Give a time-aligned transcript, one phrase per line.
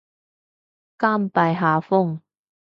[0.97, 2.21] 甘拜下風